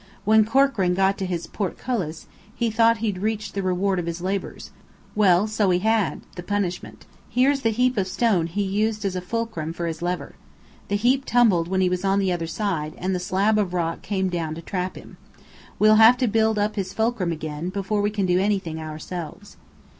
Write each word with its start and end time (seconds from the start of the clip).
When 0.25 0.45
Corkran 0.45 0.95
got 0.95 1.15
to 1.19 1.27
his 1.27 1.45
portcullis, 1.45 2.25
he 2.55 2.71
thought 2.71 2.97
he'd 3.05 3.19
reached 3.19 3.53
the 3.53 3.61
reward 3.61 3.99
of 3.99 4.07
his 4.07 4.19
labours. 4.19 4.71
Well 5.13 5.45
so 5.45 5.69
he 5.69 5.77
had 5.77 6.21
the 6.35 6.41
punishment. 6.41 7.05
Here's 7.29 7.61
the 7.61 7.69
heap 7.69 7.97
of 7.97 8.07
stone 8.07 8.47
he 8.47 8.63
used 8.63 9.05
as 9.05 9.15
a 9.15 9.21
fulcrum 9.21 9.73
for 9.73 9.85
his 9.85 10.01
lever. 10.01 10.33
The 10.87 10.95
heap 10.95 11.23
tumbled 11.25 11.67
when 11.67 11.81
he 11.81 11.87
was 11.89 12.03
on 12.03 12.17
the 12.17 12.31
other 12.31 12.47
side, 12.47 12.95
and 12.97 13.13
the 13.13 13.19
slab 13.19 13.59
of 13.59 13.75
rock 13.75 14.01
came 14.01 14.27
down 14.27 14.55
to 14.55 14.63
trap 14.63 14.95
him. 14.95 15.17
We'll 15.77 15.97
have 15.97 16.17
to 16.17 16.27
build 16.27 16.57
up 16.57 16.77
his 16.77 16.93
fulcrum 16.93 17.31
again, 17.31 17.69
before 17.69 18.01
we 18.01 18.09
can 18.09 18.25
do 18.25 18.39
anything 18.39 18.79
ourselves." 18.79 19.55